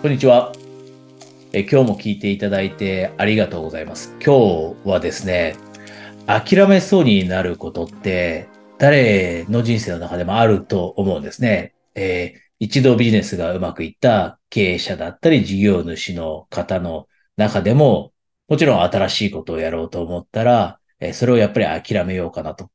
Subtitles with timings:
[0.00, 0.52] こんにちは。
[1.52, 4.14] え今日も聞いていただいてありがとうございます。
[4.24, 5.56] 今日はですね、
[6.26, 11.74] 諦めそうになることって誰の人生の中でもあると思うんですね。
[11.94, 18.12] えー一度ビジネスがうまくいった経営者だったり事業主の方の中でも、
[18.46, 22.70] もちろん新しいことをやろうと思ったら、えそれをやっぱり諦めようかなと。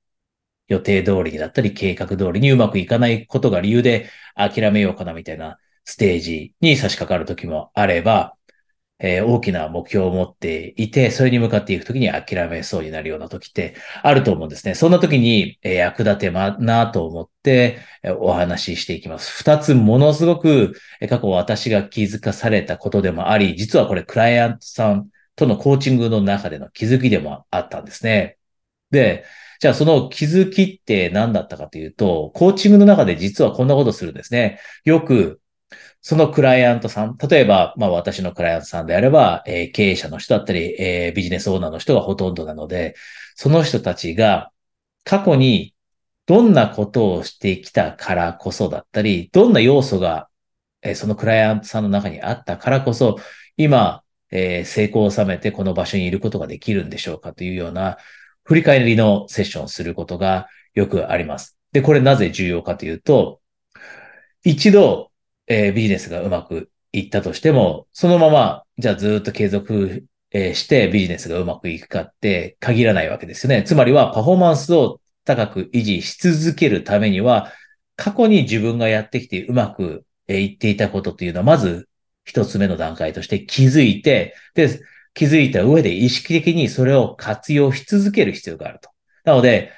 [0.67, 5.57] 予定通りだったり計画通りにうまくいかないことが理由で諦めようかなみたいな
[5.89, 8.35] ステージに差し掛かる時もあれば、
[8.99, 14.73] えー大きな目標を持っていて、それに向かっていく時に諦めそうになるような時ってあると思うんですね。
[14.75, 19.31] そんな時に、えー役立てまなと思って、えーお話ししていきます。
[19.43, 28.37] 二つものすごくえー過去私が気づかされたことでもあり、実はこれクライアントさんとのコーチングの中での気づきでもあったんですね。
[28.91, 29.25] で、
[29.59, 34.59] じゃあその気づきって何だったかというと、コーチングの中で実はこんなことするんですね。
[34.85, 35.41] よく、
[36.01, 42.95] そのクライアントさん、例えば、まあ私のクライアントさんであれば、えー経営者の人だったり、えービジネスオーナーの人がほとんどなので、
[43.35, 44.51] その人たちが
[45.03, 45.75] 過去に
[46.25, 50.29] どんなことをしてきたからこそだったり、どんな要素が、
[50.81, 53.17] えーそのクライアントさんの中にあったからこそ、
[53.57, 57.97] 今、えー成功を収めてこの場所にいることができるんでしょうかというような
[58.43, 61.57] 振り返りのセッションをすることがよくあります。
[61.73, 63.41] で、これなぜ重要かというと、
[64.43, 65.11] 一度、
[65.47, 73.63] えービジネスがうまくいったとしても、そのまま、じゃあずっと継続、えーしてビジネスがうまくいくかって限らないわけですよね。
[73.63, 77.51] つまりはパフォーマンスを高く維持し続けるためには、
[77.95, 81.87] 過去に自分がやってきてうまくえーいっていたことというのは、まず
[82.25, 84.81] 一つ目の段階として気づいて、で、
[85.13, 88.89] 気づいた上で意識的にそれを活用し続ける必要があると。
[89.23, 89.71] なので、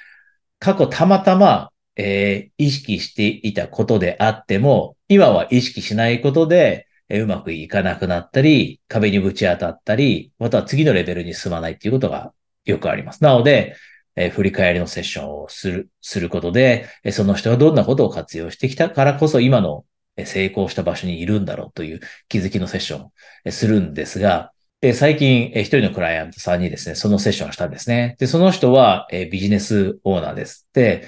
[0.59, 12.33] 過去たまたま、えー意識していたことであっても、今は意識しないことで、えうまくいかなくなったり、壁にぶち当たったり、または次のレベルに進まないっていうことが
[12.65, 13.23] よくあります。
[13.23, 13.75] なので、
[14.15, 19.85] え振り返りのセッションをする、することで、えその人がどんなことを活用してきたからこそ今の
[20.19, 23.11] え成功した場所にいるんだろうという気づきのセッションを
[23.51, 24.51] するんですが、
[24.81, 28.15] で、最近、えー一人のクライアントさんにですね、そのセッションをしたんですね。
[28.19, 30.67] で、その人は、えビジネスオーナーです。
[30.73, 31.07] で、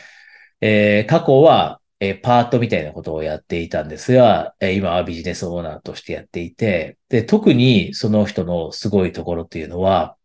[0.59, 10.17] え過去は、えーパートみたいなことをやっていたんですが、えー今はビジネスオーナーとしてやっていて、で、特にその人のすごいところっていうのは、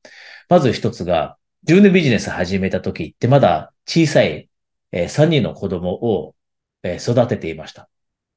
[0.49, 4.51] まず一つが、自分でビジネス始めた時ってまだ小さい、
[4.93, 6.35] え3人の子供を、
[6.83, 7.89] えー育てていました。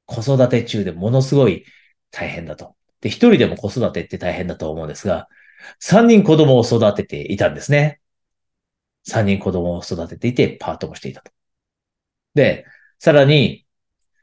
[0.06, 1.64] 子育て中でものすごい
[2.12, 2.76] 大変だと。
[3.00, 5.28] で、一人でも子育てって大変だと思うんですが、
[5.80, 8.00] 三人子供を育てていたんですね。
[9.04, 11.30] 三人子供を育てていて、パートもしていたと。
[12.34, 12.64] で、
[13.00, 13.66] さらに、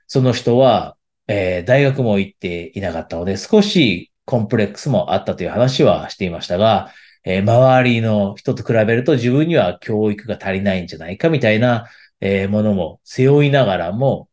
[0.07, 6.93] その人は、えー大学も行っていなかったので、少しコンプレックスもあったという話はしていましたが、
[7.25, 11.89] えー周りの人と比べると自分には教育が足りないんじゃないかみたいな、
[12.21, 14.29] えーものも背負いながらも、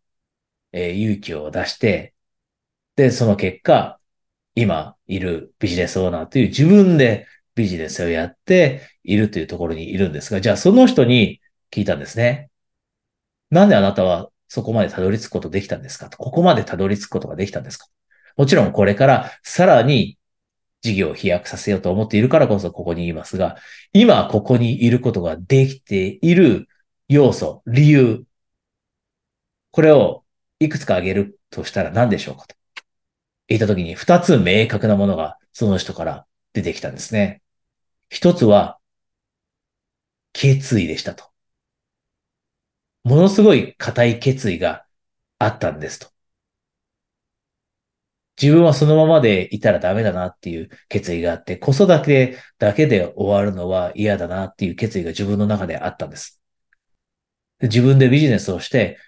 [0.72, 2.14] えー勇気を出して、
[2.96, 4.00] で、その結果、
[4.56, 11.40] 今いるビジネスオーナーという自分でビジネスをやっているというところにいるんですが、じゃあその人に
[11.72, 12.50] 聞いたんですね。
[13.50, 16.08] なんであなたはそこまでたどり着くことできたんですか？
[16.08, 16.18] と。
[16.18, 17.86] ここまでたどり着くことができたんですか？
[18.36, 20.18] もちろんこれからさらに
[20.82, 23.56] 事業を飛躍させようと思っているからこそここにいますが、
[23.92, 26.68] 今ここにいることができている
[27.08, 28.24] 要素、理由、
[29.70, 30.24] これを
[30.60, 32.54] いくつか挙げるとしたら何でしょうかと
[33.48, 37.40] 言ったときに二つ明確なものがその人から出てきたんですね。
[38.10, 38.78] 一つは
[40.32, 41.24] 決意でしたと。
[43.04, 44.86] ものすごい固い決意が
[45.38, 46.08] あったんですと。
[48.40, 56.40] 自分はそのままでいたらダメだなっていう決意があって、子育てだけで終わるのは嫌だなっていう決意が自分の中であったんです。
[57.62, 58.98] 自分でビジネスをして、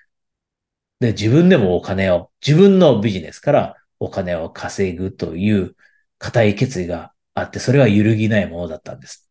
[1.00, 5.76] で、自分でもお金を、自分のビジネスからお金を稼ぐという
[6.18, 9.28] 固い決意があって、それは揺るぎないものだったんです。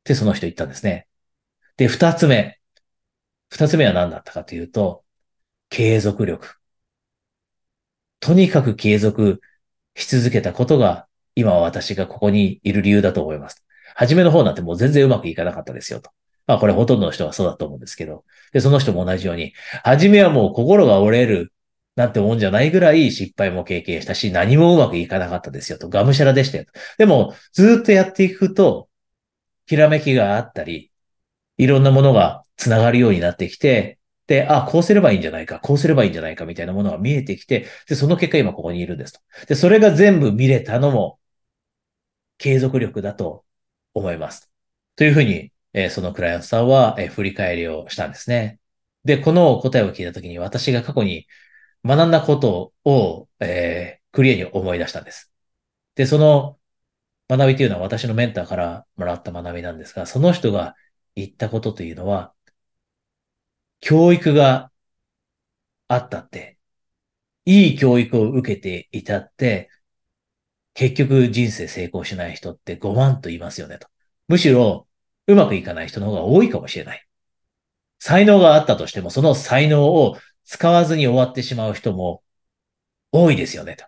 [0.00, 1.08] ってその人言ったんですね。
[1.76, 2.58] で、二つ目。
[3.50, 5.04] 二つ目は何だったかというと、
[5.68, 6.56] 継続力。
[8.20, 9.40] とにかく継続
[9.94, 13.64] し続けたことが、今私がここにいる理由だと思います。
[13.94, 16.10] 初めの方なんてもう全然うまくいかなかったですよと。
[16.46, 18.24] まあこれほとんどの人はそうだと思うんですけど。
[18.52, 19.52] で、その人も同じように、
[19.84, 21.52] 初めはもう心が折れる
[21.96, 25.88] なんてもんじゃないぐらい失敗も経験したし、何もうまくいかなかったですよと。
[25.88, 26.72] がむしゃらでしたよと。
[26.98, 28.88] でも、ずっとやっていくと、
[29.66, 30.92] ひらめきがあったり、
[31.58, 39.20] いろんなものがつながるようになってきて、で、あ、こうすればいいんじゃないか、こうすればいいんじゃないかみたいなものが見えてきて、で、その結果今ここにいるんですと。
[39.46, 41.18] で、それが全部見れたのも
[42.38, 43.44] 継続力だと
[43.94, 44.50] 思います。
[44.96, 48.58] というふうに、えー、そのクライアントさんは、えー、振り返りをしたんですね。
[49.04, 51.26] で、この答えを聞いたときに私が過去に
[51.84, 55.32] 学んだことを、えー、クリアに思い出したんです。
[55.94, 56.58] で、その
[57.28, 60.74] 学びというのは私のメンターからもらった学びなんですが、その人が
[61.16, 62.34] 言ったことというのは、
[63.80, 64.70] 教育が
[65.88, 66.58] あったって、
[67.44, 69.70] いい教育を受けていたって、
[70.74, 73.88] 結局人生成功しない人って5万と言いますよねと。
[74.28, 74.88] むしろ、
[75.26, 77.06] うまくいかない人の方が多いかもしれない。
[77.98, 82.22] 才能があったとしても、その才能を使わずに終わってしまう人も
[83.12, 83.86] 多いですよねと。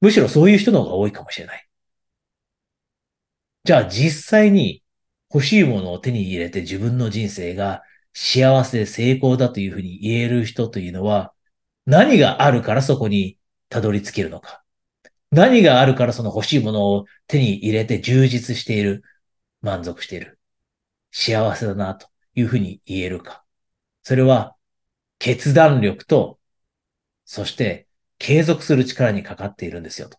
[0.00, 1.68] むしろそういう人の方が多いかもしれない。
[3.64, 4.79] じゃあ実際に
[5.32, 7.82] 欲しいものを手に入れて自分の人生が
[8.12, 11.32] 幸せで成功だというふうに言える人というのは
[11.86, 13.38] 何があるからそこに
[13.68, 14.62] たどり着けるのか。
[15.30, 19.02] 何があるからその欲しいものを手に入れて充実している。
[19.62, 20.38] 満足している。
[21.12, 23.44] 幸せだなというふうに言えるか。
[24.02, 24.56] それは
[25.18, 26.38] 決断力と、
[27.24, 27.86] そして
[28.18, 30.18] 継続する力にかかっているんですよと。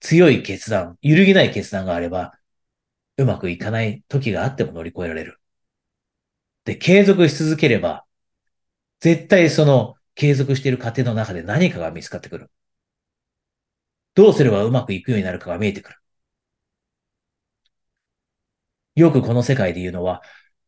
[0.00, 2.38] 強い決断、揺るぎない決断があれば、
[3.16, 5.40] うまくいかない時があっても乗り越えられる。
[6.64, 8.04] で、継続し続ければ、
[9.00, 12.50] 絶対その継続している過程の中で何かが見つかってくる。
[14.14, 15.96] どうすればうまくいくようになるかが見えてくる。
[18.94, 20.22] よくこの世界で言うのは、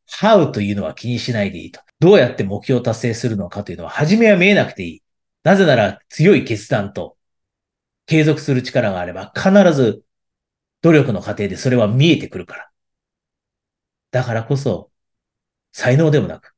[0.08, 1.80] how というのは気にしないでいいと。
[2.00, 5.02] どうやって目標を達成するのかというのは、初めは見えなくていい。
[5.44, 7.16] なぜなら強い決断と
[8.06, 10.02] 継続する力があれば、必ず
[10.86, 12.70] 努力の過程でそれは見えてくるから。
[14.12, 14.92] だからこそ、
[15.72, 16.54] 才能でもなく、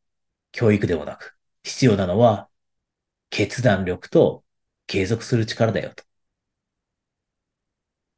[0.52, 2.50] 教育でもなく、必要なのは、
[3.30, 4.44] 決断力と
[4.86, 6.04] 継続する力だよと。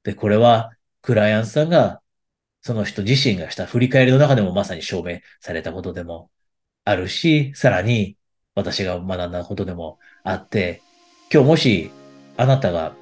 [0.02, 2.02] で、これは、クライアントさんが、
[2.60, 6.28] その人自身がした振り返りの中でもまさに証明されたことでも
[6.84, 8.16] あるし、さらに
[8.56, 10.82] 私が学んだことでもあって、
[11.32, 11.90] 今日もし
[12.36, 12.96] あなたが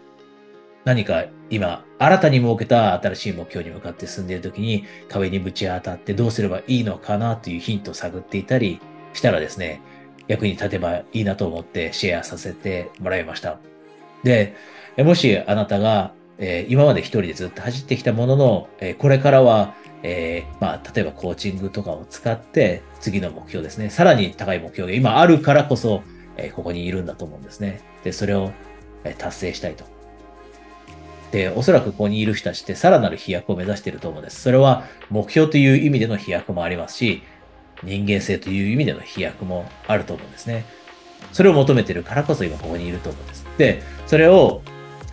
[0.85, 8.81] 何か今、新たに設けた新しい目標に向かって進んでいるときに壁にぶち当たってどうすればいいのかなというヒントを探っていたり
[9.15, 9.81] したらですね、
[10.27, 13.59] 役に立てばいいなと思ってシェアさせてもらいました。
[14.23, 14.55] で、
[14.99, 26.03] もしあなたが、えー、今まで一人でずっと走ってきたものの、えー、これからは、えー、まあ、例えばコーチングとかを使って次の目標ですね、さらに高い目標が今あるからこそ、
[26.37, 27.81] えここにいるんだと思うんですね。
[28.05, 28.53] で、それを、
[29.03, 29.98] え達成したいと。
[31.31, 34.41] で、おそらくここにいる人たちってさらなる飛躍を目指していると思うんです。
[34.43, 37.23] それは目標という意味での飛躍もありますし、
[37.83, 40.65] 人間性という意味での飛躍もあると思うんですね。
[41.33, 43.47] それを求めてるからこそ今ここにいると思うんです。
[43.59, 44.63] で、それを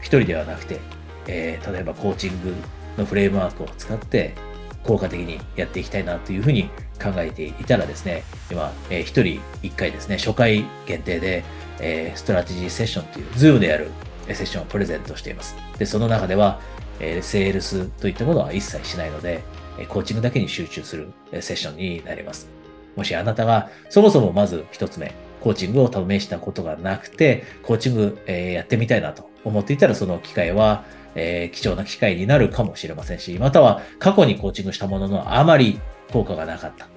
[0.01, 0.79] 一人ではなくて、
[1.27, 2.53] えー、例えばコーチング
[2.97, 4.35] のフレームワークを使って
[4.83, 6.69] 効果的にやっていきたいなというふうに
[7.01, 11.43] 考えていたらですね、今、えー、一人一回ですね、初回限定で、
[11.79, 13.89] えー、ストラテジーセッションという、 Zoom でやる
[14.33, 15.55] セッションをプレゼントしています。
[15.77, 16.59] で、その中では、
[16.99, 19.43] えー、セールスといったものは一切しないので、
[19.89, 21.11] コーチングだけに集中する
[21.41, 22.47] セッションになります。
[22.95, 35.79] もしあなたがそもそもまず一つ目、コーチングを試したことがなくて、コーチング、えー、やってみたいなと思っていたら、その機会は、えー、貴重な機会になるかもしれませんし、または過去にコーチングしたもののあまり
[36.11, 36.87] 効果がなかった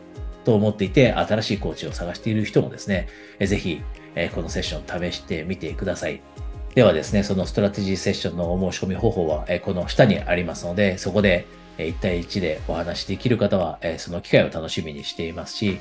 [0.45, 3.83] と思っていて、新しいコーチを探している人もですね、えー、ぜひ、
[4.14, 6.23] えー、このセッション試してみてください。
[6.75, 11.47] ではですね、そのストラテジーセッションのお申し込み方法は、えこの下にありますので、そこで
[11.79, 15.81] 1対1でお話しできる方は、その機会を楽しみにしていますし、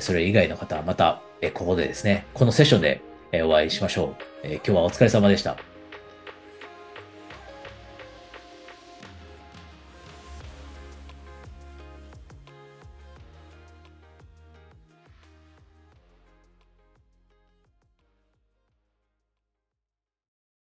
[0.00, 1.20] それ以外の方はまた、
[1.54, 3.02] ここでですね、このセッションで
[3.44, 4.14] お会いしましょ
[4.44, 4.46] う。
[4.46, 5.77] 今日はお疲れ様でした。